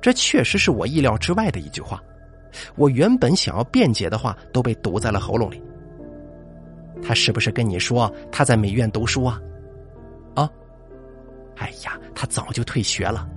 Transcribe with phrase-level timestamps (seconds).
[0.00, 2.02] 这确实是我意料之外的一句话。
[2.76, 5.62] 我原本想要辩解的话都被堵在了喉咙里。
[7.02, 9.40] 他是不是跟你说他在美院读书啊？
[10.34, 10.50] 啊？
[11.56, 13.28] 哎呀，他早就退学了。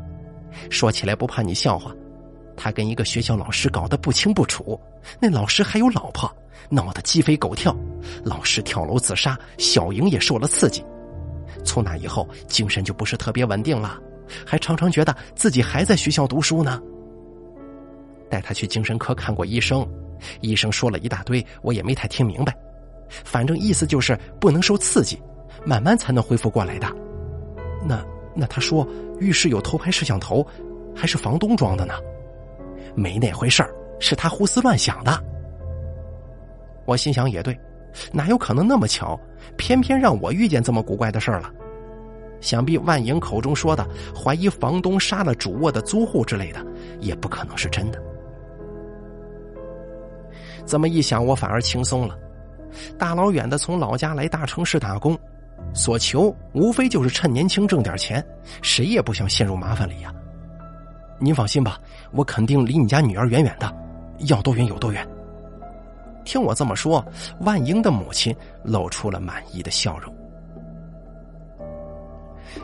[0.70, 1.94] 说起来不怕你笑话，
[2.56, 4.80] 他跟一个学校老师搞得不清不楚，
[5.20, 6.32] 那老师还有老婆，
[6.70, 7.76] 闹得鸡飞狗跳，
[8.24, 10.84] 老师跳楼自杀，小莹也受了刺激。
[11.64, 14.00] 从那以后，精神就不是特别稳定了，
[14.46, 16.82] 还常常觉得自己还在学校读书呢。
[18.30, 19.86] 带他去精神科看过医生，
[20.40, 22.56] 医生说了一大堆，我也没太听明白。
[23.10, 25.22] 反正意思就是不能受刺激，
[25.66, 26.88] 慢慢才能恢复过来的。
[27.86, 28.02] 那
[28.34, 28.88] 那他说
[29.20, 30.46] 浴室有偷拍摄像头，
[30.96, 31.94] 还是房东装的呢？
[32.96, 35.22] 没那回事儿，是他胡思乱想的。
[36.86, 37.58] 我心想也对，
[38.14, 39.20] 哪有可能那么巧，
[39.58, 41.52] 偏偏让我遇见这么古怪的事儿了？
[42.42, 46.66] 想必万莹口中说的怀疑房东杀了主卧的租户之类的，
[47.00, 48.02] 也不可能是真的。
[50.66, 52.18] 这么一想，我反而轻松了。
[52.98, 55.18] 大老远的从老家来大城市打工，
[55.74, 58.26] 所求无非就是趁年轻挣点钱，
[58.62, 60.14] 谁也不想陷入麻烦里呀。
[61.20, 61.80] 您放心吧，
[62.12, 63.72] 我肯定离你家女儿远远的，
[64.28, 65.08] 要多远有多远。
[66.24, 67.04] 听我这么说，
[67.42, 70.16] 万英的母亲露出了满意的笑容。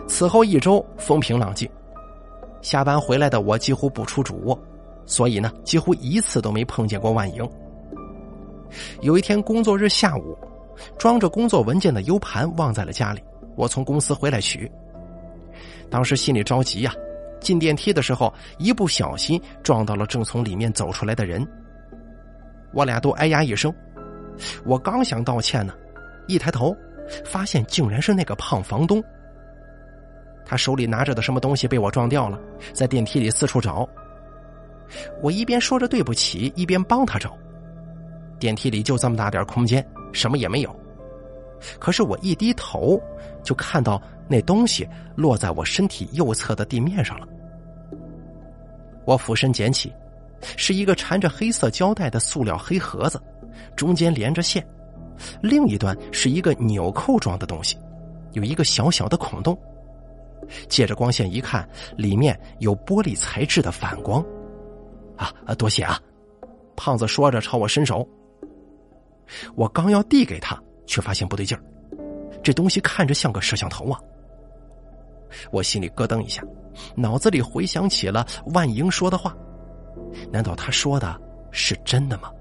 [0.08, 1.70] 此后一周风平浪静，
[2.62, 4.60] 下班回来的我几乎不出主卧，
[5.06, 7.50] 所以呢，几乎一次都没碰见过万莹。
[9.02, 10.38] 有一天工作日下午，
[10.98, 13.22] 装着工作文件的 U 盘忘在了家里，
[13.56, 14.70] 我从公司回来取。
[15.90, 16.94] 当时心里着急呀，
[17.40, 21.48] 进电梯的时候一不小心撞到了正从里面走出来的人，
[22.74, 23.74] 我俩都哎呀一声。
[24.66, 25.74] 我刚想道歉呢，
[26.28, 26.76] 一抬头
[27.24, 29.02] 发现竟然是那个胖房东。
[30.50, 32.40] 他手里拿着的什么东西被我撞掉了，
[32.72, 33.88] 在电梯里四处找。
[35.22, 37.38] 我一边说着对不起，一边帮他找。
[38.40, 40.74] 电梯里就这么大点空间，什么也没有。
[41.80, 42.98] 可是我一低头，
[43.44, 47.28] 就看到那东西落在我身体右侧的地面上了。
[49.04, 49.92] 我俯身捡起，
[50.56, 53.22] 是一个缠着黑色胶带的塑料黑盒子，
[53.76, 54.66] 中间连着线，
[55.42, 57.78] 另一端是一个纽扣状的东西，
[58.32, 59.60] 有一个小小的孔洞。
[60.68, 64.24] 借着光线一看，里面有玻璃材质的反光。
[65.16, 66.00] 啊啊，多谢啊！
[66.76, 68.08] 胖子说着朝我伸手。
[69.56, 71.64] 我刚要递给他，却发现不对劲儿，
[72.44, 74.00] 这东西看着像个摄像头啊！
[75.52, 76.42] 我心里咯噔一下，
[76.96, 79.36] 脑子里回想起了万英说的话，
[80.32, 81.20] 难道他说的
[81.52, 82.32] 是真的吗？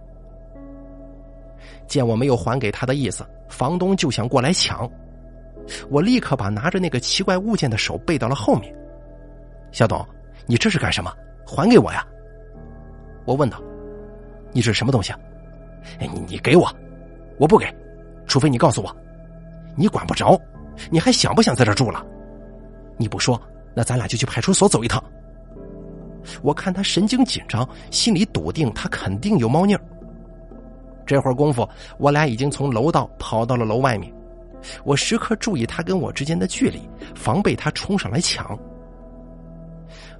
[1.88, 4.88] 见我没有还给他的意思，房东就想过来抢，
[5.90, 8.74] 我立刻把拿着那个奇怪物件的手背到了后面。
[9.72, 10.06] 小董，
[10.46, 11.12] 你这是干什么？
[11.46, 12.06] 还给我呀！
[13.24, 13.60] 我问道
[14.52, 15.18] ：“你这是什么东西啊？”
[16.00, 16.68] 你你给我，
[17.38, 17.66] 我不给，
[18.26, 18.96] 除非你告诉我，
[19.76, 20.40] 你管不着，
[20.90, 22.04] 你还想不想在这住了？
[22.96, 23.40] 你不说，
[23.74, 25.02] 那咱俩就去派出所走一趟。
[26.42, 29.80] 我看他神经紧张，心里笃定他肯定有猫腻儿。
[31.06, 34.12] 这会儿功夫，我俩已经从楼道跑到了楼外面，
[34.84, 38.58] 我时刻注意他跟我之间的距离，防备他冲上来抢。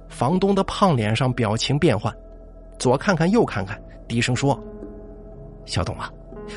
[0.07, 2.15] 房东的胖脸上表情变幻，
[2.79, 4.57] 左看看右看看，低声说。
[5.65, 6.11] 小董啊，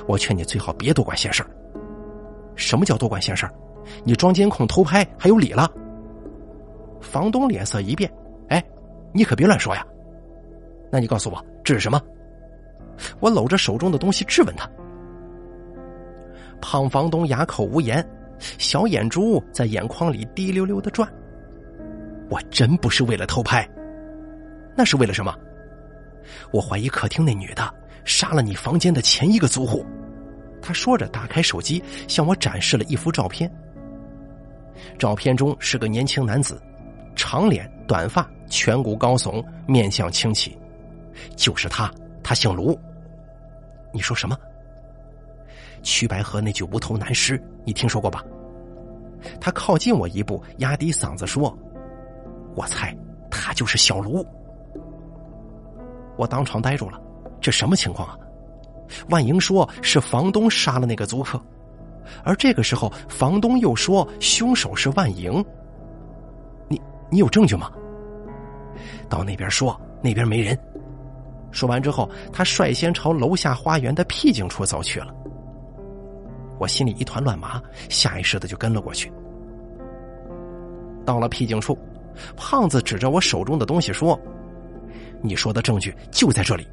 [0.06, 1.44] 我劝你最好别多管闲事
[2.54, 3.48] 什么叫多管闲事
[4.04, 5.68] 你装监控偷拍还有理了？
[7.00, 8.08] 房东脸色一变，
[8.48, 8.64] 哎，
[9.12, 9.84] 你可别乱说呀！
[10.92, 12.00] 那你告诉我这是什么？
[13.18, 14.70] 我搂着手中的东西质问他。
[16.60, 18.06] 胖房东哑口无言，
[18.58, 21.10] 小眼珠在眼眶里滴溜溜的转。
[22.28, 23.68] 我真不是为了偷拍，
[24.76, 25.34] 那是为了什么？
[26.52, 27.74] 我怀疑客厅那女的。
[28.02, 29.84] 杀了你房间的前一个租户，
[30.62, 33.48] 他说着打开手机，向我展示了一幅照片。
[34.98, 36.60] 照片中是个年轻男子，
[37.14, 40.58] 长脸短发，颧骨高耸，面相清奇，
[41.36, 41.92] 就是他，
[42.22, 42.76] 他姓卢。
[43.92, 44.36] 你说什么？
[45.82, 48.22] 曲白河那具无头男尸，你听说过吧？
[49.40, 51.56] 他靠近我一步，压低嗓子说
[52.56, 52.96] ：“我猜
[53.30, 54.26] 他就是小卢。”
[56.16, 57.00] 我当场呆住了。
[57.40, 58.18] 这什么情况啊？
[59.08, 61.40] 万莹说是房东杀了那个租客，
[62.22, 65.42] 而这个时候房东又说凶手是万莹。
[66.68, 67.70] 你你有证据吗？
[69.08, 70.58] 到那边说，那边没人。
[71.50, 75.14] 说完之后，他率先朝楼下花园的僻静处走去了。
[76.60, 79.10] 我心里一团乱麻，下意识的就跟了过去。
[81.06, 81.76] 到了僻静处，
[82.36, 84.20] 胖子指着我手中的东西说
[85.24, 86.68] ：“你说的证据就在这里。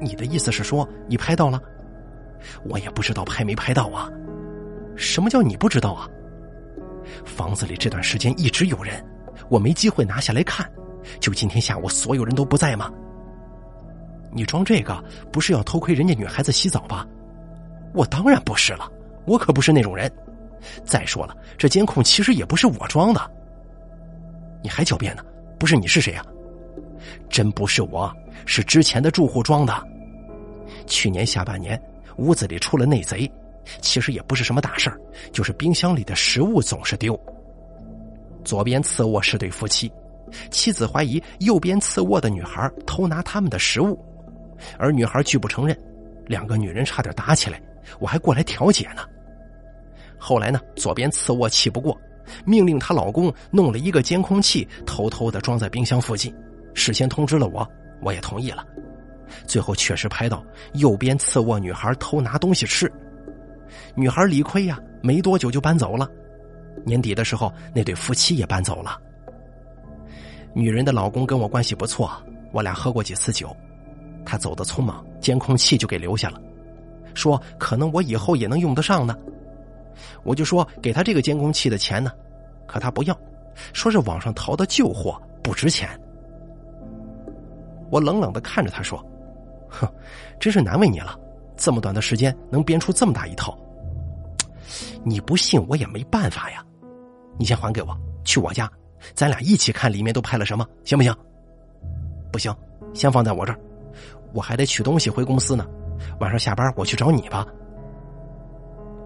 [0.00, 1.60] 你的意思是说你拍到了？
[2.64, 4.08] 我也不知道拍没拍到啊。
[4.94, 6.08] 什么叫你不知道啊？
[7.24, 9.04] 房子里这段时间一直有人，
[9.48, 10.70] 我没机会拿下来看。
[11.18, 12.88] 就今天下午所有人都不在吗？
[14.30, 17.04] 你装这个不是要偷窥人家女孩子洗澡吧？
[17.92, 18.90] 我当然不是了，
[19.26, 20.10] 我可不是那种人。
[20.84, 23.30] 再说了，这监控其实也不是我装的。
[24.62, 25.24] 你还狡辩呢？
[25.58, 26.24] 不是你是谁啊？
[27.28, 28.12] 真不是我，
[28.46, 29.74] 是之前的住户装的。
[30.86, 31.80] 去年下半年
[32.16, 33.30] 屋子里出了内贼，
[33.80, 35.00] 其实也不是什么大事儿，
[35.32, 37.18] 就是冰箱里的食物总是丢。
[38.44, 39.92] 左边次卧是对夫妻，
[40.50, 43.98] 妻子怀疑右边次卧的女孩偷拿他们的食物，
[44.78, 45.76] 而女孩拒不承认，
[46.26, 47.60] 两个女人差点打起来，
[47.98, 49.02] 我还过来调解呢。
[50.18, 51.98] 后来呢，左边次卧气不过，
[52.44, 56.34] 命令她老公弄了一个监控器，偷偷的装在冰箱附近。
[56.74, 57.68] 事先通知了我，
[58.00, 58.64] 我也同意了。
[59.46, 60.44] 最后确实拍到
[60.74, 62.90] 右边次卧女孩偷拿东西吃，
[63.94, 66.08] 女孩理亏呀，没多久就搬走了。
[66.84, 68.98] 年底的时候，那对夫妻也搬走了。
[70.54, 72.10] 女人的老公跟我关系不错，
[72.52, 73.54] 我俩喝过几次酒。
[74.24, 76.40] 他走的匆忙，监控器就给留下了，
[77.14, 79.16] 说可能我以后也能用得上呢。
[80.24, 82.12] 我就说给他这个监控器的钱呢，
[82.66, 83.18] 可他不要，
[83.72, 85.88] 说是网上淘的旧货，不值钱。
[87.90, 89.04] 我冷冷的看着他说
[89.68, 89.86] ：“哼，
[90.40, 91.18] 真是难为你了，
[91.56, 93.56] 这么短的时间能编出这么大一套。
[95.04, 96.64] 你不信我也没办法呀。
[97.38, 98.70] 你先还给我，去我家，
[99.14, 101.14] 咱俩一起看里面都拍了什么，行不行？
[102.32, 102.54] 不行，
[102.94, 103.58] 先放在我这儿，
[104.32, 105.66] 我还得取东西回公司呢。
[106.20, 107.46] 晚上下班我去找你吧。”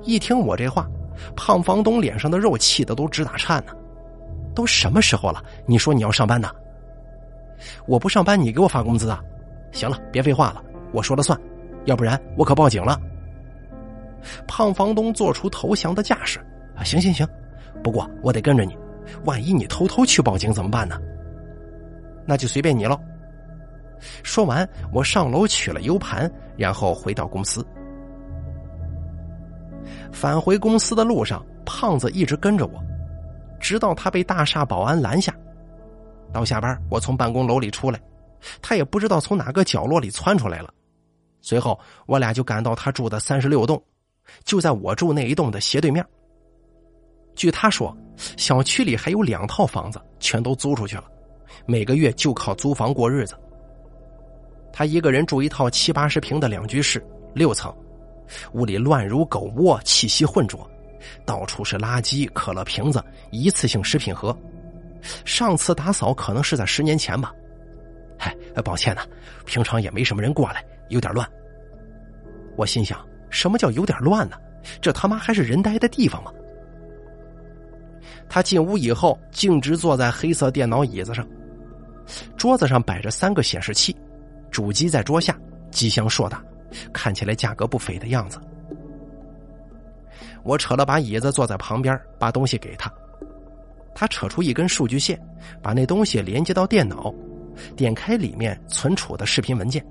[0.03, 0.89] 一听我这话，
[1.35, 3.73] 胖房东脸上的肉气得都直打颤呢。
[4.55, 5.43] 都什么时候了？
[5.67, 6.51] 你说你要上班呢？
[7.87, 9.23] 我不上班，你给我发工资啊？
[9.73, 10.63] 行了，别废话了，
[10.93, 11.39] 我说了算，
[11.85, 12.99] 要不然我可报警了。
[14.47, 16.39] 胖房东做出投降的架势
[16.75, 16.83] 啊！
[16.83, 17.27] 行行行，
[17.83, 18.77] 不过我得跟着你，
[19.25, 20.99] 万一你偷偷去报警怎么办呢？
[22.25, 22.99] 那就随便你喽。
[24.23, 27.67] 说完，我上楼取了 U 盘，然后回到公司。
[30.13, 32.83] 返回公司的路上，胖子一直跟着我，
[33.61, 35.35] 直到他被大厦保安拦下。
[36.33, 38.01] 到下班，我从办公楼里出来，
[38.61, 40.73] 他也不知道从哪个角落里窜出来了。
[41.41, 43.81] 随后，我俩就赶到他住的三十六栋，
[44.45, 46.05] 就在我住那一栋的斜对面。
[47.35, 47.97] 据他说，
[48.37, 51.05] 小区里还有两套房子，全都租出去了，
[51.67, 53.37] 每个月就靠租房过日子。
[54.79, 57.03] 他一个人住一套七八十平的两居室，
[57.33, 57.75] 六层，
[58.53, 60.71] 屋里乱如狗窝，气息混浊，
[61.25, 64.37] 到处是垃圾、可乐瓶子、一次性食品盒。
[65.25, 67.33] 上次打扫可能是在十年前吧，
[68.19, 69.01] 嗨，抱歉呐，
[69.47, 71.27] 平常也没什么人过来，有点乱。
[72.55, 74.37] 我心想，什么叫有点乱呢？
[74.83, 76.31] 这他妈还是人待的地方吗？
[78.29, 81.27] 他进屋以后，径直坐在黑色电脑椅子上，
[82.37, 83.97] 桌子上摆着三个显示器，
[84.51, 85.39] 主机在桌下，
[85.71, 86.43] 机箱硕大，
[86.93, 88.39] 看起来价格不菲的样子。
[90.43, 92.93] 我扯了把椅子坐在旁边，把东西给他。
[93.95, 95.21] 他扯出一根数据线，
[95.63, 97.13] 把那东西连接到电脑，
[97.75, 99.85] 点开里面存储的视频文件。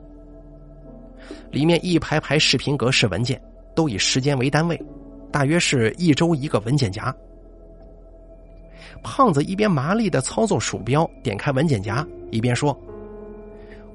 [1.52, 3.42] 里面一排排视频格式文件，
[3.76, 4.82] 都以时间为单位，
[5.32, 7.14] 大约是一周一个文件夹。
[9.04, 12.78] 胖子一边麻利的操作鼠标，点开文件夹，一边说：“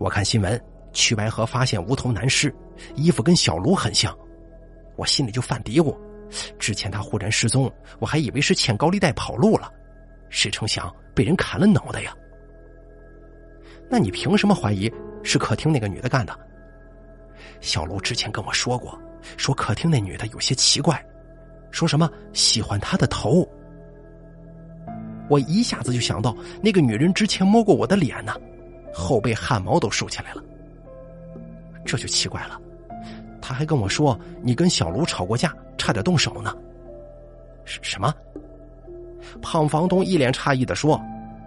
[0.01, 0.59] 我看新闻，
[0.95, 2.53] 曲白河发现无头男尸，
[2.95, 4.17] 衣服跟小卢很像，
[4.97, 5.95] 我心里就犯嘀咕。
[6.59, 9.71] 之前他忽然失踪，我还以为是欠高利贷跑路了。”
[10.31, 12.17] 谁成想被人砍了脑袋呀？
[13.91, 14.91] 那你凭什么怀疑
[15.23, 16.35] 是客厅那个女的干的？
[17.61, 18.99] 小卢之前跟我说过，
[19.37, 21.05] 说客厅那女的有些奇怪，
[21.71, 23.47] 说什么喜欢他的头。
[25.29, 28.35] 我一下子就想到那个女人之前摸过我的脸呢，
[28.93, 30.43] 后背汗毛都竖起来了。
[31.85, 32.61] 这就奇怪了，
[33.41, 36.55] 他还跟我说你跟小卢吵过架，差点动手呢。
[37.65, 38.15] 什什么？
[39.41, 41.01] 胖房东一脸诧异的说：“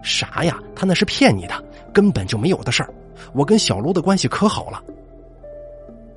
[0.04, 0.60] 啥呀？
[0.76, 2.94] 他那是骗你的，根本就没有的事儿。
[3.34, 4.82] 我跟小卢的关系可好了。”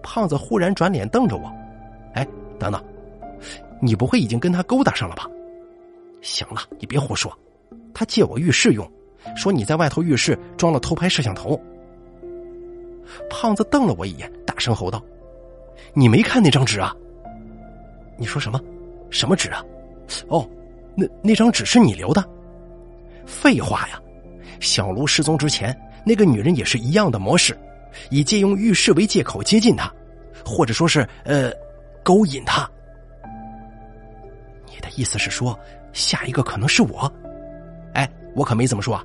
[0.02, 1.52] 胖子忽然转脸瞪着我
[2.14, 2.26] ：“哎，
[2.58, 2.82] 等等，
[3.80, 5.28] 你不会已经跟他勾搭上了吧？”
[6.22, 7.36] 行了，你别胡说。
[7.92, 8.88] 他借我浴室用，
[9.34, 11.60] 说你在外头浴室装了偷拍摄像头。
[13.30, 15.02] 胖子瞪了我一眼，大声吼道
[15.94, 16.94] ：“你没看那张纸啊？”
[18.18, 18.60] 你说什么？
[19.10, 19.64] 什么纸啊？
[20.28, 20.48] 哦。
[20.98, 22.24] 那那张纸是你留的？
[23.26, 24.00] 废话呀！
[24.60, 27.54] 小卢失踪之前，那个女人也是一样的模式，
[28.08, 29.92] 以借用浴室为借口接近他，
[30.42, 31.52] 或者说是呃
[32.02, 32.66] 勾引他。
[34.72, 35.58] 你的意思是说，
[35.92, 37.12] 下一个可能是我？
[37.92, 39.04] 哎，我可没这么说啊。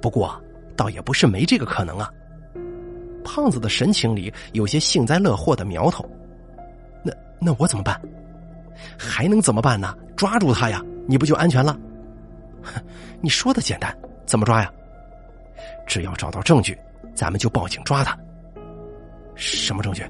[0.00, 0.40] 不过，
[0.76, 2.10] 倒也不是没这个可能啊。
[3.24, 6.08] 胖子的神情里有些幸灾乐祸的苗头。
[7.04, 8.00] 那那我怎么办？
[8.96, 9.94] 还能怎么办呢？
[10.16, 10.82] 抓住他呀！
[11.06, 11.78] 你不就安全了？
[12.62, 12.80] 哼
[13.20, 14.72] 你说的简单，怎么抓呀？
[15.86, 16.78] 只要找到证据，
[17.14, 18.18] 咱们就报警抓他。
[19.34, 20.04] 什么证据？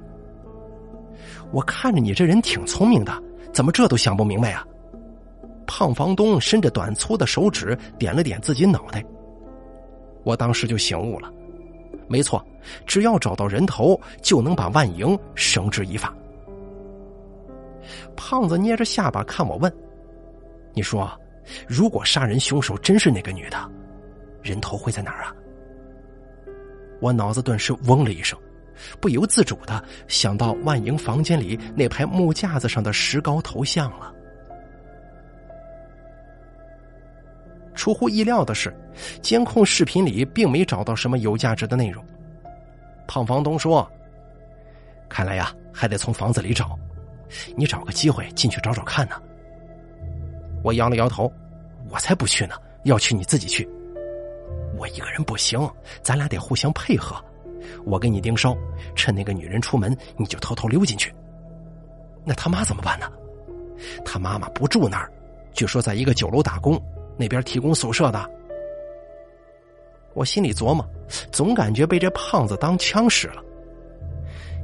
[1.51, 3.13] 我看着你这人挺聪明的，
[3.53, 4.65] 怎么这都想不明白呀？
[5.67, 9.05] 胖房东伸着短粗的手指点了点自己脑袋。
[10.29, 11.33] 我当时就醒悟了，
[12.07, 12.45] 没错，
[12.85, 16.15] 只要找到人头，就能把万莹绳之以法。
[18.15, 19.75] 胖子捏着下巴看我问
[20.77, 21.11] ：“你说，
[21.67, 23.57] 如果杀人凶手真是那个女的，
[24.43, 25.35] 人头会在哪儿啊？”
[27.01, 28.39] 我脑子顿时嗡了一声，
[29.01, 34.13] 不由自主的想到万莹房间里那排木架子上的石膏头像了。
[37.89, 38.71] 出乎意料的是，
[39.23, 42.05] 监控视频里并没找到什么有价值的内容。
[43.07, 43.91] 胖房东说
[45.09, 46.79] ：“看来呀，还得从房子里找。
[47.57, 49.17] 你找个机会进去找找看呢。”
[50.63, 51.33] 我摇了摇头
[51.89, 53.67] ：“我才不去呢，要去你自己去。
[54.77, 55.59] 我一个人不行，
[56.03, 57.17] 咱俩得互相配合。
[57.87, 58.55] 我给你盯梢，
[58.95, 61.11] 趁那个女人出门，你就偷偷溜进去。
[62.23, 63.11] 那他妈怎么办呢？
[64.05, 65.11] 他妈妈不住那儿，
[65.55, 66.79] 据说在一个酒楼打工。”
[67.19, 68.31] 那边提供宿舍的，
[70.15, 70.89] 我心里琢磨，
[71.33, 73.43] 总感觉被这胖子当枪使了。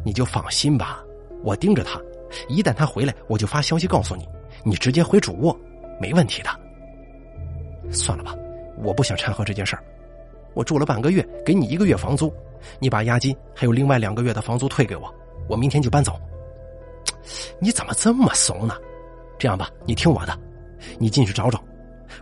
[0.05, 1.03] 你就放心吧，
[1.43, 2.01] 我盯着他，
[2.49, 4.29] 一旦他回来，我就发消息告诉你，
[4.63, 5.59] 你直接回主卧，
[6.01, 6.51] 没问题的。
[7.91, 8.35] 算了吧，
[8.79, 9.83] 我不想掺和这件事儿。
[10.55, 12.33] 我住了半个月，给你一个月房租，
[12.79, 15.13] 你把押金还有另外两个月的房租退给我，
[15.49, 16.17] 我明天就搬走。
[17.59, 18.77] 你怎么这么怂呢？
[19.39, 20.39] 这样吧，你听我的，
[20.99, 21.61] 你进去找找。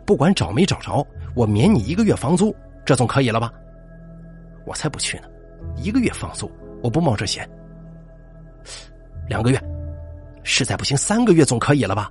[0.05, 3.53] 不管找没找着，我免你一个月房租，这总可以了吧？
[4.65, 5.25] 我才不去呢！
[5.77, 6.51] 一个月房租，
[6.83, 7.49] 我不冒这险。
[9.29, 9.61] 两个月，
[10.43, 12.11] 实在不行三个月总可以了吧？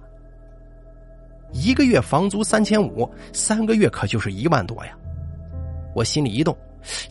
[1.51, 4.97] 一个月房租三千五，三个月可就是一万多呀！
[5.93, 6.57] 我心里一动，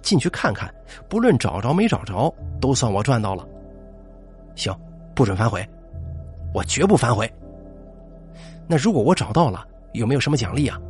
[0.02, 0.72] 进去看看，
[1.08, 3.46] 不论找着没找着，都算我赚到了。
[4.54, 4.74] 行，
[5.14, 5.66] 不准反悔，
[6.54, 7.30] 我绝不反悔。
[8.66, 9.66] 那如果我找到了？
[9.92, 10.80] 有没有什么奖励啊？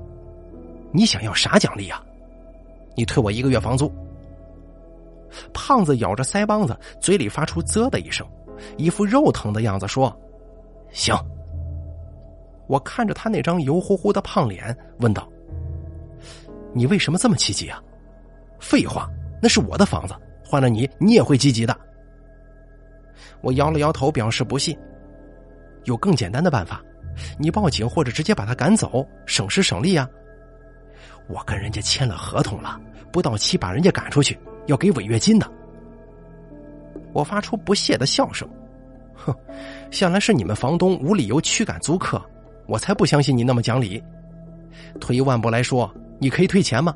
[0.92, 2.02] 你想要啥奖励啊？
[2.96, 3.90] 你退我一个月房租。
[5.52, 8.26] 胖子咬着腮帮子，嘴里发出“啧”的一声，
[8.76, 10.14] 一副肉疼的样子，说
[10.90, 11.16] ：“行。”
[12.66, 15.28] 我看着他那张油乎乎的胖脸，问道
[16.74, 17.80] ：“你为什么这么积极啊？”
[18.58, 19.08] 废话，
[19.40, 20.14] 那是我的房子，
[20.44, 21.76] 换了你，你也会积极的。
[23.40, 24.76] 我摇了摇头，表示不信。
[25.84, 26.82] 有更简单的办法。
[27.38, 30.08] 你报警或者直接把他赶走，省时省力啊！
[31.28, 32.80] 我跟人家签了合同了，
[33.12, 35.50] 不到期把人家赶出去，要给违约金的。
[37.12, 38.48] 我发出不屑的笑声，
[39.14, 39.34] 哼，
[39.90, 42.20] 向来是你们房东无理由驱赶租客，
[42.66, 44.02] 我才不相信你那么讲理。
[45.00, 46.94] 退一万步来说，你可以退钱吗？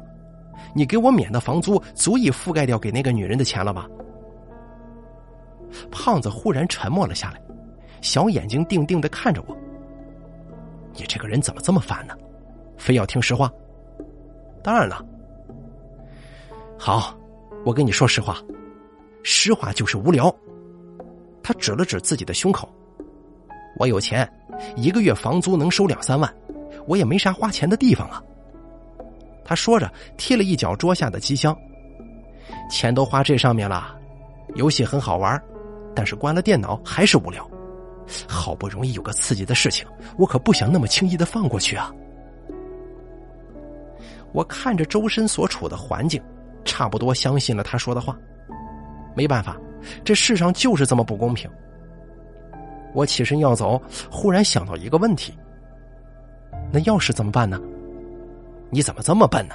[0.74, 3.86] 你给我免的房租足以覆盖掉给那个女人的钱了吧？
[5.90, 7.40] 胖子忽然沉默了下来，
[8.00, 9.56] 小眼睛定定的看着我。
[10.94, 12.14] 你这个人怎么这么烦呢？
[12.76, 13.50] 非要听实话？
[14.62, 15.04] 当然了。
[16.78, 17.14] 好，
[17.64, 18.38] 我跟你说实话，
[19.22, 20.34] 实话就是无聊。
[21.42, 22.68] 他指了指自己的胸口。
[23.78, 24.28] 我有钱，
[24.76, 26.32] 一个月房租能收两三万，
[26.86, 28.22] 我也没啥花钱的地方啊。
[29.44, 31.56] 他说着，踢了一脚桌下的机箱。
[32.70, 33.94] 钱都花这上面了，
[34.54, 35.42] 游戏很好玩，
[35.94, 37.48] 但是关了电脑还是无聊。
[38.28, 41.92] 好不容易有个刺激的事情，我可不想那么轻易的放过去啊！
[44.32, 46.22] 我看着周身所处的环境，
[46.64, 48.18] 差不多相信了他说的话。
[49.14, 49.56] 没办法，
[50.04, 51.48] 这世上就是这么不公平。
[52.92, 53.80] 我起身要走，
[54.10, 55.32] 忽然想到一个问题：
[56.72, 57.60] 那钥匙怎么办呢？
[58.70, 59.54] 你怎么这么笨呢？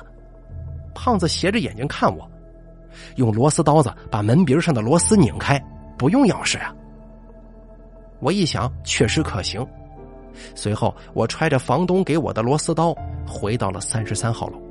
[0.95, 2.29] 胖子斜着眼睛看我，
[3.15, 5.61] 用螺丝刀子把门鼻上的螺丝拧开，
[5.97, 6.73] 不用钥匙啊！
[8.19, 9.65] 我一想，确实可行。
[10.55, 12.95] 随后，我揣着房东给我的螺丝刀，
[13.27, 14.61] 回到了三十三号楼。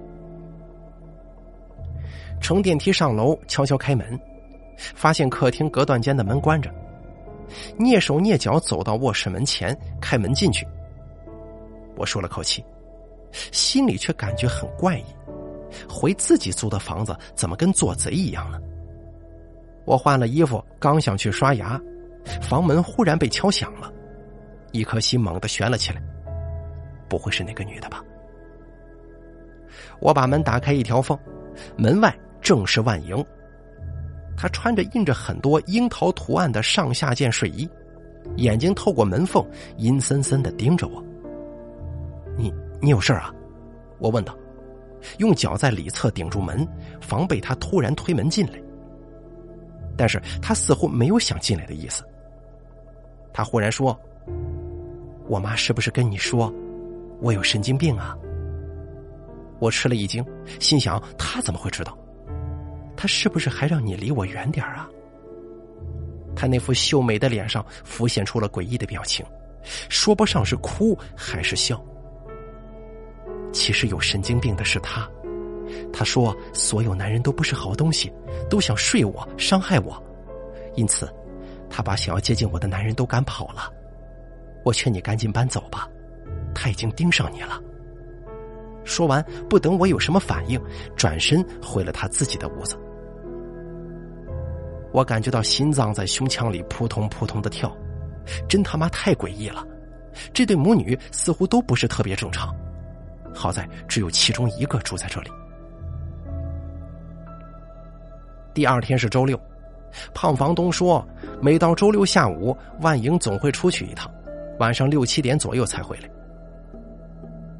[2.40, 4.18] 乘电梯上楼，悄悄开门，
[4.76, 6.70] 发现客厅隔断间的门关着，
[7.78, 10.66] 蹑手蹑脚走到卧室门前，开门进去。
[11.96, 12.64] 我舒了口气，
[13.50, 15.04] 心里却感觉很怪异。
[15.88, 18.58] 回自己租的房子怎么跟做贼一样呢？
[19.84, 21.78] 我换了衣服，刚想去刷牙，
[22.40, 23.92] 房门忽然被敲响了，
[24.72, 26.02] 一颗心猛地悬了起来。
[27.08, 28.02] 不会是那个女的吧？
[30.00, 31.18] 我把门打开一条缝，
[31.76, 33.24] 门外正是万莹。
[34.36, 37.68] 她穿着印着很多樱桃图案的上下件睡衣，
[38.36, 39.44] 眼睛透过门缝
[39.76, 41.02] 阴森森的盯着我。
[42.36, 43.34] 你你有事啊？
[43.98, 44.36] 我问道，
[45.18, 46.66] 用脚在里侧顶住门，
[47.00, 48.60] 防备他突然推门进来。
[49.98, 52.04] 但是他似乎没有想进来的意思。
[53.32, 53.98] 他忽然说
[55.28, 56.50] ：“我妈是不是跟你说，
[57.20, 58.16] 我有神经病啊？”
[59.60, 60.24] 我吃了一惊，
[60.60, 61.98] 心想他怎么会知道？
[62.96, 64.88] 他是不是还让你离我远点啊？
[66.36, 69.26] 他那副秀美的脸上浮现出了诡异的表情，
[69.88, 71.84] 说不上是哭还是笑。
[73.52, 75.08] 其实有神经病的是他。
[75.92, 78.12] 他说：“所有男人都不是好东西，
[78.48, 80.00] 都想睡我、伤害我，
[80.74, 81.12] 因此，
[81.68, 83.72] 他把想要接近我的男人都赶跑了。
[84.64, 85.88] 我劝你赶紧搬走吧，
[86.54, 87.60] 他已经盯上你了。”
[88.84, 90.58] 说完，不等我有什么反应，
[90.96, 92.78] 转身回了他自己的屋子。
[94.92, 97.70] 我感觉到心脏在胸腔里扑通扑通的跳，
[98.48, 99.62] 真他妈太诡异了！
[100.32, 102.56] 这对母女似乎都不是特别正常，
[103.34, 105.30] 好在只有其中一个住在这里。
[108.54, 109.38] 第二天是周六，
[110.12, 111.06] 胖房东说，
[111.40, 114.10] 每到周六下午，万莹总会出去一趟，
[114.58, 116.10] 晚上六七点左右才回来。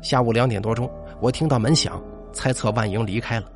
[0.01, 0.91] 下午两点多钟，
[1.21, 2.03] 我听到门响，
[2.33, 3.47] 猜测万莹离开了。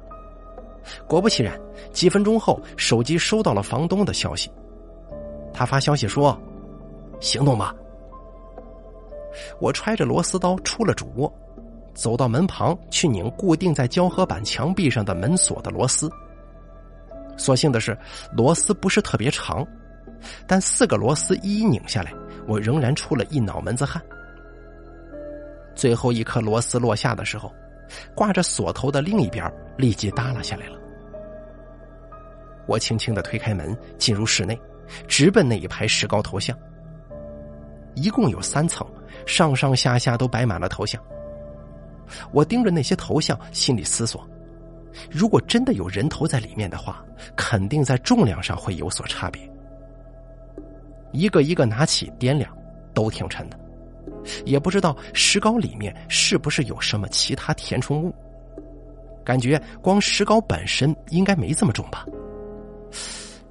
[1.06, 1.58] 果不其然，
[1.92, 4.50] 几分钟后，手机收到了房东的消息，
[5.52, 6.36] 他发消息说
[7.20, 7.74] ：“行动吧。”
[9.60, 11.32] 我揣着螺丝刀出了主卧，
[11.94, 16.10] 走到门旁去拧固定在胶合板墙壁上的门锁的螺丝。
[17.36, 17.96] 所幸的是，
[18.32, 19.66] 螺丝不是特别长，
[20.46, 22.12] 但四个螺丝一一拧下来，
[22.46, 24.00] 我仍然出了一脑门子汗。
[25.74, 27.52] 最后一颗螺丝落下的时候，
[28.14, 30.78] 挂着锁头的另一边立即耷拉下来了。
[32.66, 34.60] 我轻轻的推开门，进入室内，
[35.08, 36.56] 直奔那一排石膏头像。
[37.94, 38.86] 一共有三层，
[39.26, 41.02] 上上下下都摆满了头像。
[42.30, 44.26] 我盯着那些头像，心里思索。
[45.10, 47.04] 如果真的有人头在里面的话，
[47.36, 49.42] 肯定在重量上会有所差别。
[51.12, 52.50] 一个一个拿起掂量，
[52.94, 53.58] 都挺沉的，
[54.44, 58.14] 也不知道石膏里面是不是有什么其他填充物。
[59.24, 62.06] 感觉光石膏本身应该没这么重吧？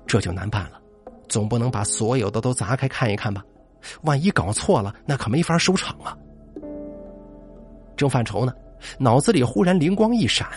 [0.06, 0.82] 这就难办了，
[1.30, 3.44] 总不能把所有的都砸开看一看吧？
[4.02, 6.18] 万一搞错了，那可没法收场啊！
[7.96, 8.54] 正犯愁呢，
[9.00, 10.48] 脑子里忽然灵光一闪。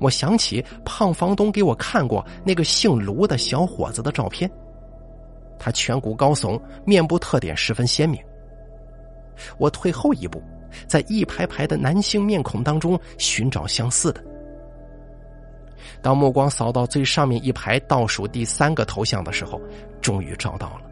[0.00, 4.50] 我想起胖房东给我看过那个姓卢的小伙子的照片，
[5.58, 8.20] 他颧骨高耸，面部特点十分鲜明。
[9.58, 10.42] 我退后一步，
[10.86, 14.22] 在一排排的男性面孔当中寻找相似的。
[16.02, 19.60] 当目光扫到最上面一排倒数第三个头像的时候，
[20.00, 20.82] 终于找到了。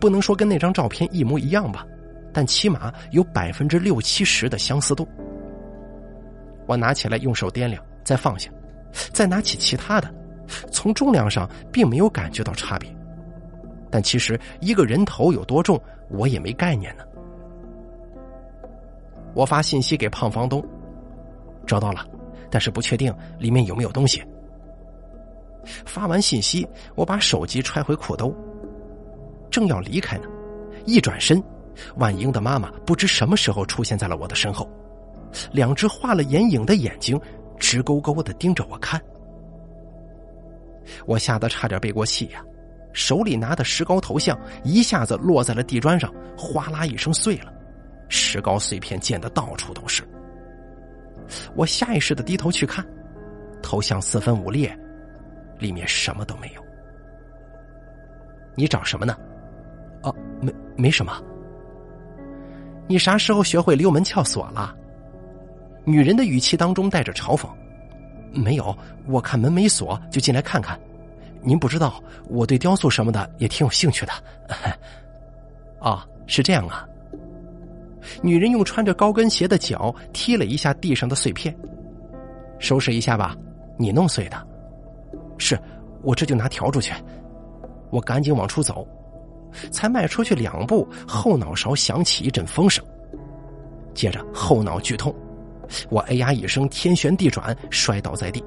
[0.00, 1.86] 不能说跟那张照片一模一样吧，
[2.32, 5.06] 但起码有百分之六七十的相似度。
[6.68, 8.50] 我拿起来，用手掂量，再放下，
[9.10, 10.14] 再拿起其他的，
[10.70, 12.94] 从重量上并没有感觉到差别，
[13.90, 17.02] 但其实一个人头有多重，我也没概念呢。
[19.34, 20.62] 我发信息给胖房东，
[21.66, 22.06] 找到了，
[22.50, 24.22] 但是不确定里面有没有东西。
[25.86, 28.34] 发完信息，我把手机揣回裤兜，
[29.50, 30.24] 正要离开呢，
[30.84, 31.42] 一转身，
[31.96, 34.68] 万英的妈妈不知什么时候出现在了我的身后。
[35.52, 37.20] 两只画了眼影的眼睛，
[37.58, 39.00] 直勾勾的盯着我看，
[41.06, 42.42] 我吓得差点背过气呀！
[42.94, 47.52] 手里拿的石膏头像一下子落在了地砖上，哗啦一声碎了，
[48.08, 50.02] 石膏碎片溅得到处都是。
[51.54, 52.84] 我下意识的低头去看，
[53.62, 54.76] 头像四分五裂，
[55.58, 56.62] 里面什么都没有。
[58.56, 59.14] 你找什么呢？
[60.02, 61.22] 哦，没没什么。
[62.88, 64.74] 你啥时候学会溜门撬锁了？
[65.88, 67.48] 女人的语气当中带着嘲讽
[68.30, 70.78] ：“没有，我看门没锁，就进来看看。
[71.40, 74.12] 您不知道，我对雕塑什么的也挺有兴趣的。
[75.80, 76.86] ”啊，是这样啊。
[78.22, 81.56] 女人用穿着高跟鞋的脚踢了一下地上的碎片，
[82.58, 83.34] 收拾一下吧，
[83.78, 84.46] 你弄碎的。
[85.38, 85.58] 是，
[86.02, 86.92] 我这就拿笤帚去。
[87.88, 88.86] 我赶紧往出走，
[89.70, 92.84] 才迈出去两步，后脑勺响起一阵风声，
[93.94, 95.14] 接着后脑剧痛。
[95.90, 98.44] 我哎呀一声，天旋地转，摔倒在地。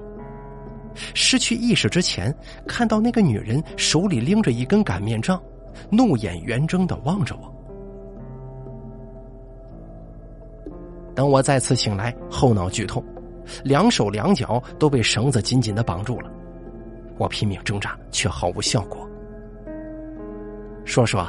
[1.14, 2.36] 失去意识之前，
[2.68, 5.42] 看到那个女人手里拎着一根擀面杖，
[5.90, 7.54] 怒眼圆睁的望着我。
[11.16, 13.04] 等我再次醒来，后脑剧痛，
[13.64, 16.32] 两手两脚都被绳子紧紧的绑住了。
[17.18, 19.08] 我拼命挣扎，却毫无效果。
[20.84, 21.28] 说说，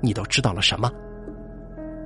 [0.00, 0.90] 你都知道了什么？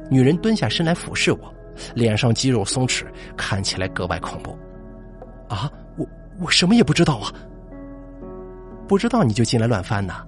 [0.09, 1.53] 女人蹲下身来俯视我，
[1.95, 3.05] 脸上肌肉松弛，
[3.37, 4.57] 看起来格外恐怖。
[5.49, 6.07] 啊，我
[6.41, 7.33] 我什么也不知道啊！
[8.89, 10.25] 不知道你就进来乱翻呐？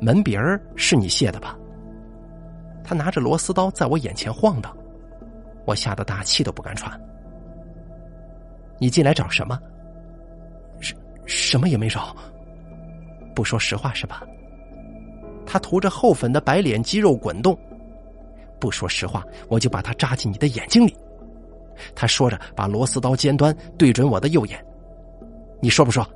[0.00, 1.56] 门鼻儿是你卸的吧？
[2.82, 4.76] 他拿着螺丝刀在我眼前晃荡。
[5.64, 7.00] 我吓得大气都不敢喘。
[8.78, 9.58] 你进来找什么？
[10.80, 10.94] 什
[11.26, 12.16] 什么也没找。
[13.34, 14.22] 不说实话是吧？
[15.44, 17.58] 他涂着厚粉的白脸肌肉滚动。
[18.58, 20.96] 不说实话，我就把它扎进你的眼睛里。
[21.94, 24.64] 他说着，把螺丝刀尖端对准我的右眼。
[25.60, 26.06] 你说不说？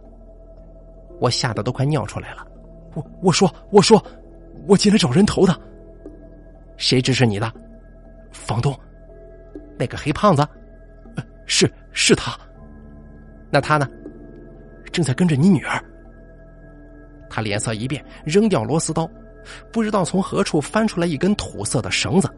[1.20, 2.46] 我吓得都快尿出来了。
[2.94, 4.02] 我我说我说，
[4.66, 5.54] 我进来找人头的。
[6.78, 7.52] 谁指使你的？
[8.32, 8.74] 房东。
[9.78, 10.46] 那个黑胖子，
[11.46, 12.38] 是是他。
[13.50, 13.88] 那他呢？
[14.92, 15.82] 正在跟着你女儿。
[17.28, 19.08] 他脸色一变，扔掉螺丝刀，
[19.72, 22.28] 不知道从何处翻出来一根土色的绳子。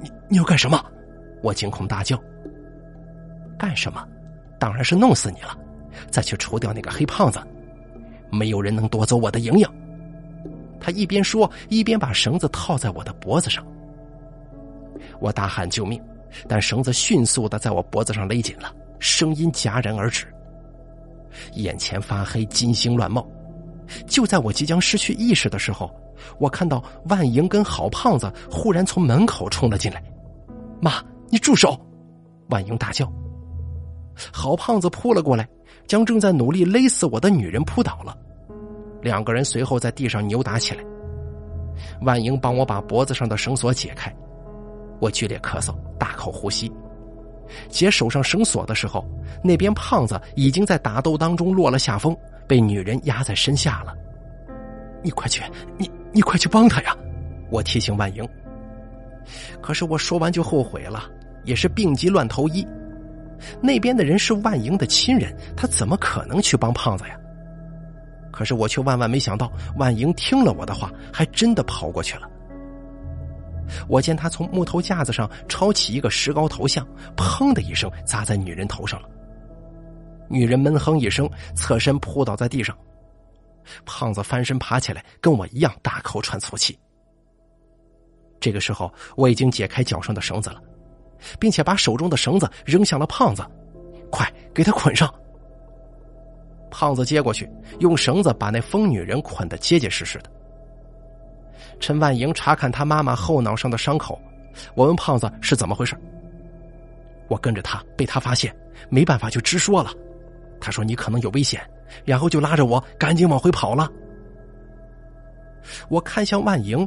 [0.00, 0.84] 你你要干什么？
[1.42, 2.20] 我惊恐大叫。
[3.58, 4.06] 干什么？
[4.58, 5.56] 当然是弄死你了，
[6.10, 7.40] 再去除掉那个黑胖子。
[8.30, 9.68] 没有人能夺走我的莹莹。
[10.78, 13.66] 他一边说，一边把绳子套在我的脖子上。
[15.18, 16.00] 我大喊救命。
[16.46, 20.32] 但绳子迅速的在我脖子上勒紧了，声音戛然而止。
[21.54, 23.28] 眼前发黑，金星乱冒。
[24.06, 25.90] 就在我即将失去意识的时候，
[26.38, 30.02] 我看到万莹跟郝胖子忽然从门口冲了进来。
[30.80, 31.78] 妈，你住手！
[32.48, 33.10] 万莹大叫。
[34.32, 35.48] 郝胖子扑了过来，
[35.86, 38.16] 将正在努力勒死我的女人扑倒了。
[39.02, 40.84] 两个人随后在地上扭打起来。
[42.02, 44.14] 万莹帮我把脖子上的绳索解开。
[45.00, 46.70] 我剧烈咳嗽，大口呼吸，
[47.70, 49.02] 解手上绳索的时候，
[49.42, 52.14] 那边胖子已经在打斗当中落了下风，
[52.50, 53.94] 被女人压在身下了。
[55.04, 55.40] 你快去，
[55.78, 56.92] 你你快去帮他呀！
[57.48, 58.28] 我提醒万莹。
[59.62, 61.08] 可是我说完就后悔了，
[61.44, 62.66] 也是病急乱投医。
[63.60, 67.16] 那边的人是万莹的亲人，他怎么可能去帮胖子呀？
[68.32, 72.28] 可是我却万万没想到，万莹听了我的话，还真的跑过去了。
[73.86, 76.84] 我见他从木头架子上抄起一个石膏头像，
[77.16, 79.08] 砰的一声砸在女人头上了。
[80.30, 82.76] 女人闷哼一声，侧身扑倒在地上。
[83.84, 86.78] 胖子翻身爬起来，跟我一样大口喘粗气。
[88.38, 90.62] 这个时候，我已经解开脚上的绳子了，
[91.38, 93.44] 并且把手中的绳子扔向了胖子
[94.10, 95.12] ：“快给他捆上！”
[96.70, 100.30] 胖子接过去，用绳子把那疯女人捆得结结实实的。
[101.80, 104.18] 陈万莹查看他妈妈后脑上的伤口，
[104.74, 105.96] 我问胖子是怎么回事。
[107.28, 108.54] 我跟着他，被他发现，
[108.88, 109.92] 没办法就直说了。
[110.60, 111.60] 他说你可能有危险，
[112.04, 113.90] 然后就拉着我赶紧往回跑了。
[115.88, 116.86] 我看向万莹，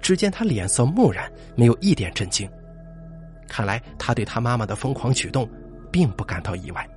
[0.00, 2.48] 只见他脸色木然，没有一点震惊。
[3.48, 5.48] 看来他对他妈妈的疯狂举动，
[5.90, 6.88] 并不感到意外。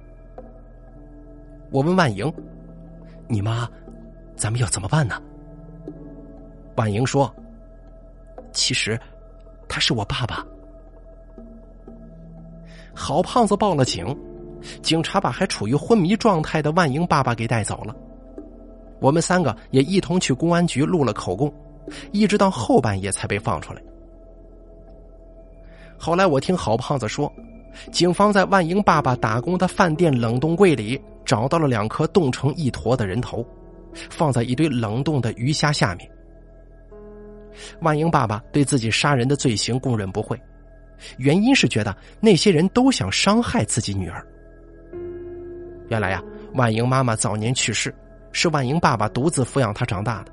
[1.70, 2.32] 我问万莹
[3.28, 3.70] ：“你妈，
[4.36, 5.22] 咱们要怎么办呢？”
[6.78, 7.34] 婉莹说
[8.54, 9.00] ：“其实，
[9.68, 10.46] 他是我爸爸。”
[12.96, 14.06] 好胖子报了警，
[14.82, 17.96] 警察把还处于昏迷状态的万莹爸爸给带走了。
[19.00, 21.54] 我们三个也一同去公安局录了口供，
[22.12, 23.82] 一直到后半夜才被放出来。
[25.98, 27.32] 后来我听好胖子说，
[27.92, 33.46] 警方在万莹爸爸打工的饭店冷冻柜里找到了两颗冻成一坨的人头，
[34.10, 36.10] 放在一堆冷冻的鱼虾下面。
[37.82, 40.40] 万英爸爸对自己杀人的罪行供认不讳，
[41.18, 44.26] 原因是觉得那些人都想伤害自己女儿。
[45.90, 46.22] 原来呀，
[46.54, 47.94] 万英妈妈早年去世，
[48.32, 50.32] 是万英爸爸独自抚养她长大的。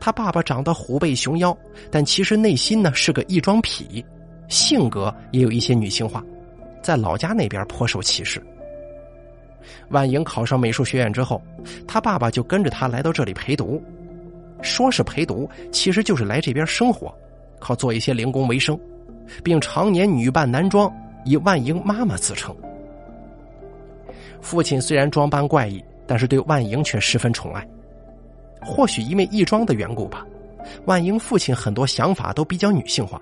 [0.00, 1.56] 他爸爸长得虎背熊腰，
[1.90, 4.04] 但其实内心呢是个异装痞，
[4.48, 6.24] 性格也有一些女性化，
[6.82, 8.42] 在老家那边颇受歧视。
[9.90, 11.40] 万英考上美术学院之后，
[11.86, 13.80] 他爸爸就跟着他来到这里陪读。
[14.62, 17.14] 说是陪读，其实就是来这边生活，
[17.60, 18.76] 靠做一些零工为生，
[19.44, 20.92] 并常年女扮男装，
[21.24, 22.52] 以万莹妈妈自称。
[24.40, 27.66] 父亲虽然装扮怪异，但是对万莹却十分宠爱。
[28.60, 30.26] 或许因为异装的缘故吧，
[30.84, 33.20] 万莹父亲很多想法都比较女性化，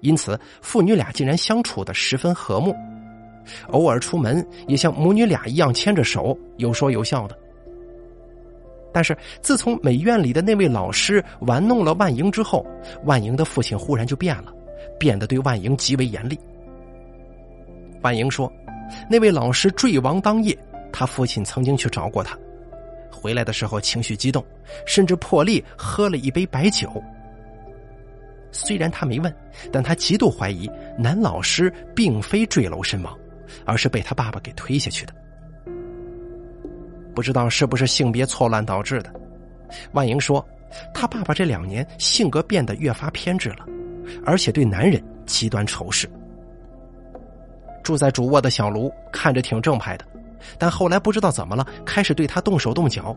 [0.00, 2.74] 因此父女俩竟然相处的十分和睦。
[3.72, 7.38] 偶尔出门也像母女俩一样牵着手，有说有笑的。
[8.90, 12.64] 但是自从美院里的那位老师玩弄了万莹之后，
[13.04, 14.54] 万莹的父亲忽然就变了，
[14.98, 16.38] 变得对万莹极为严厉。
[18.02, 18.50] 万莹说，
[19.08, 20.56] 那位老师坠亡当夜，
[20.92, 22.38] 他父亲曾经去找过他，
[23.10, 24.44] 回来的时候情绪激动，
[24.86, 27.02] 甚至破例喝了一杯白酒。
[28.50, 29.34] 虽然他没问，
[29.72, 33.18] 但他极度怀疑男老师并非坠楼身亡，
[33.64, 35.12] 而是被他爸爸给推下去的。
[37.14, 39.12] 不知道是不是性别错乱导致的，
[39.92, 40.44] 万莹说，
[40.92, 43.66] 他爸爸这两年性格变得越发偏执了，
[44.24, 46.08] 而且对男人极端仇视。
[47.84, 50.04] 住在主卧的小卢看着挺正派的，
[50.58, 53.14] 但后来不知道怎么了，开始对他动手动脚。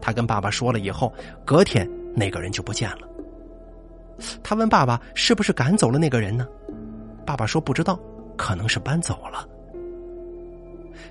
[0.00, 1.12] 他跟爸爸说了以后，
[1.44, 3.08] 隔天那个人就不见了。
[4.42, 6.46] 他问爸爸：“是不是赶走了那个人呢？”
[7.26, 7.98] 爸爸说：“不知道，
[8.36, 9.48] 可能是搬走了。”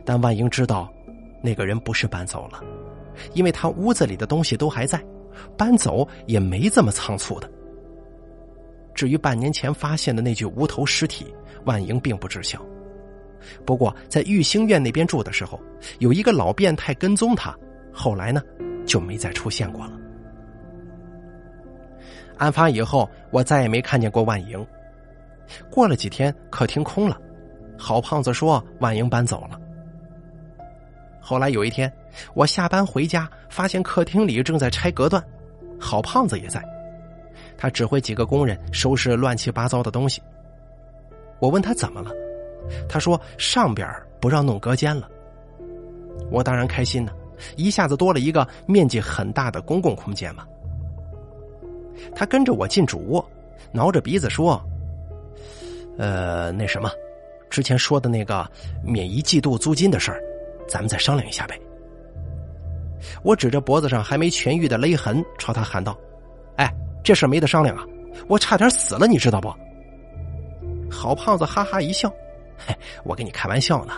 [0.06, 0.90] 但万英知道，
[1.42, 2.64] 那个人不是搬走了，
[3.34, 5.04] 因为他屋子里的东西都还在，
[5.58, 7.50] 搬走也没这么仓促的。
[8.98, 11.32] 至于半年前发现的那具无头尸体，
[11.66, 12.60] 万莹并不知晓。
[13.64, 15.62] 不过在玉兴苑那边住的时候，
[16.00, 17.56] 有一个老变态跟踪他，
[17.94, 18.42] 后来呢，
[18.88, 19.94] 就没再出现过了。
[22.40, 24.66] 案发以后，我再也没看见过万莹。
[25.70, 27.22] 过了几天，客厅空了，
[27.78, 29.62] 郝胖子说万莹搬走了。
[31.22, 31.92] 后来有一天，
[32.34, 35.24] 我下班回家，发现客厅里正在拆隔断，
[35.80, 36.64] 郝胖子也在，
[37.58, 40.22] 他指挥几个工人收拾乱七八糟的东西。
[41.40, 42.12] 我问他怎么了，
[42.88, 43.88] 他说上边
[44.20, 45.10] 不让弄隔间了。
[46.32, 47.14] 我当然开心了，
[47.56, 50.46] 一下子多了一个面积很大的公共空间嘛。
[52.16, 53.28] 他跟着我进主卧，
[53.72, 54.62] 挠着鼻子说
[55.98, 56.90] ：“呃，那什么，
[57.50, 58.50] 之前说的那个
[58.84, 60.22] 免一季度租金的事儿，
[60.68, 61.60] 咱们再商量一下呗。”
[63.24, 65.98] 我指着脖子上还没痊愈的勒痕，朝他喊道
[66.58, 66.72] ：“哎，
[67.08, 67.86] 这事没得商量啊！
[68.28, 69.48] 我差点死了，你知道不？”
[70.92, 72.14] 好胖子哈哈一笑
[72.60, 73.94] ：“嘿，我跟你开玩笑呢，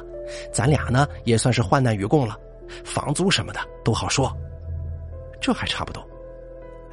[0.53, 2.37] 咱俩呢也算是患难与共了，
[2.85, 4.31] 房租什么的都好说，
[5.41, 6.07] 这还差不多。”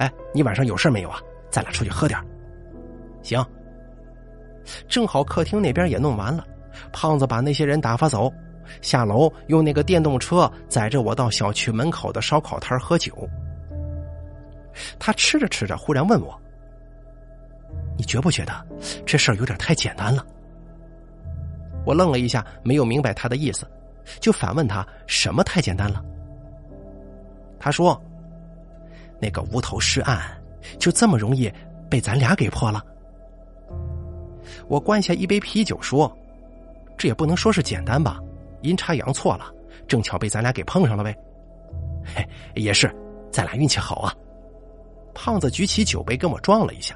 [0.01, 1.21] 哎，你晚上有事没有啊？
[1.51, 2.19] 咱俩出去喝点
[3.23, 3.45] 行。
[4.89, 6.47] 正好客厅那边也弄完了，
[6.95, 8.33] 胖子把那些人打发走，
[8.81, 13.13] 下楼用那个电动车载着我到小区门口的烧烤摊喝酒。
[14.99, 16.39] 他吃着吃着，忽然问我
[17.97, 18.67] ：“你觉不觉得
[19.05, 20.25] 这事儿有点太简单了？”
[21.85, 23.67] 我愣了一下，没有明白他的意思，
[24.21, 26.03] 就反问他：“什么太简单了？”
[27.61, 28.01] 他说。
[29.19, 30.21] 那个无头尸案
[30.79, 31.51] 就这么容易
[31.89, 32.85] 被咱俩给破了？
[34.69, 36.15] 我灌下一杯啤酒说
[36.99, 38.21] ：“这也不能说是简单吧，
[38.61, 39.51] 阴差阳错了，
[39.89, 41.17] 正巧被咱俩给碰上了呗。”
[42.15, 42.95] 嘿，也是，
[43.33, 44.15] 咱俩运气好啊！
[45.17, 46.95] 胖子举起酒杯跟我撞了一下。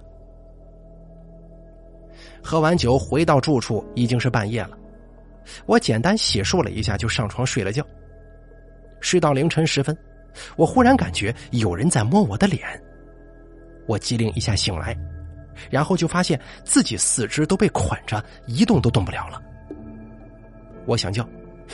[2.42, 4.76] 喝完酒回到住处已经是半夜了，
[5.64, 7.82] 我简单洗漱了一下就上床睡了觉，
[9.00, 9.96] 睡到凌晨时分。
[10.56, 12.62] 我忽然感觉有人在摸我的脸，
[13.86, 14.96] 我机灵一下醒来，
[15.70, 19.42] 然后就发现自己四肢都被捆着，一动都动不了了。
[20.86, 21.28] 我想叫，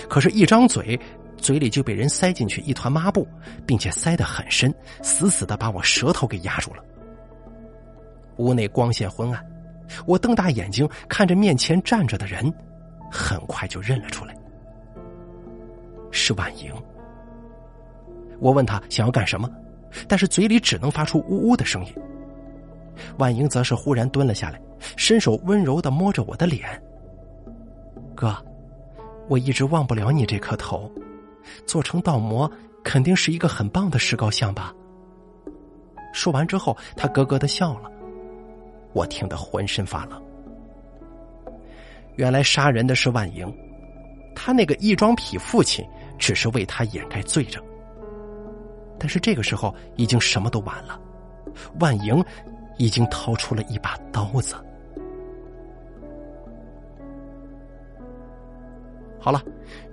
[0.09, 0.99] 可是，一张嘴，
[1.37, 3.27] 嘴里就被人塞进去一团抹布，
[3.67, 6.83] 并且塞得很深，死死的把我舌头给压住了。
[8.37, 9.45] 屋内光线昏暗，
[10.07, 12.53] 我瞪大眼睛看着面前站着的人，
[13.11, 14.35] 很快就认了出来，
[16.11, 16.73] 是婉莹。
[18.39, 19.51] 我问他想要干什么，
[20.07, 21.93] 但是嘴里只能发出呜呜的声音。
[23.19, 24.61] 婉莹则是忽然蹲了下来，
[24.97, 26.69] 伸手温柔的摸着我的脸。
[28.15, 28.37] 哥，
[29.29, 30.91] 我一直忘不了你这颗头，
[31.67, 32.51] 做成倒模
[32.83, 34.73] 肯定是一个很棒的石膏像吧。
[36.13, 37.91] 说完之后，他咯咯的笑了，
[38.93, 40.23] 我听得浑身发冷。
[42.15, 43.53] 原来杀人的是万莹，
[44.35, 45.87] 他那个异装痞父亲
[46.19, 47.63] 只是为他掩盖罪证。
[48.99, 50.99] 但是这个时候已经什么都晚了，
[51.81, 52.25] 万莹
[52.79, 54.57] 已经掏出了一把刀子。
[59.27, 59.43] 好了，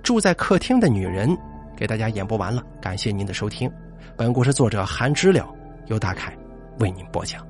[0.00, 1.36] 住在客厅的女人
[1.76, 3.68] 给大家演播完了，感谢您的收听。
[4.16, 5.52] 本故事作者韩知了
[5.86, 6.32] 由大凯
[6.78, 7.44] 为您播讲。